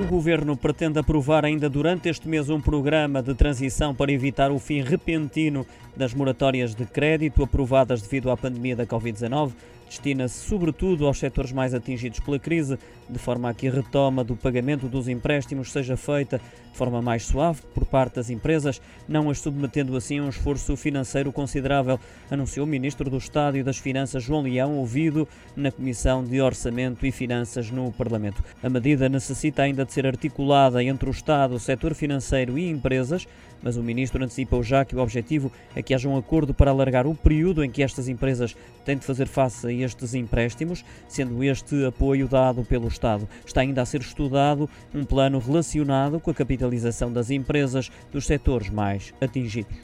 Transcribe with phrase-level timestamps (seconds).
[0.00, 4.58] O Governo pretende aprovar ainda durante este mês um programa de transição para evitar o
[4.58, 9.52] fim repentino das moratórias de crédito aprovadas devido à pandemia da Covid-19
[9.90, 14.36] destina-se sobretudo aos setores mais atingidos pela crise, de forma a que a retoma do
[14.36, 16.40] pagamento dos empréstimos seja feita
[16.70, 20.76] de forma mais suave por parte das empresas, não as submetendo assim a um esforço
[20.76, 21.98] financeiro considerável,
[22.30, 25.26] anunciou o Ministro do Estado e das Finanças João Leão, ouvido
[25.56, 28.44] na Comissão de Orçamento e Finanças no Parlamento.
[28.62, 33.26] A medida necessita ainda de ser articulada entre o Estado, o setor financeiro e empresas,
[33.62, 37.06] mas o Ministro antecipou já que o objetivo é que haja um acordo para alargar
[37.06, 41.84] o período em que estas empresas têm de fazer face a estes empréstimos, sendo este
[41.84, 43.28] apoio dado pelo Estado.
[43.44, 48.70] Está ainda a ser estudado um plano relacionado com a capitalização das empresas dos setores
[48.70, 49.76] mais atingidos.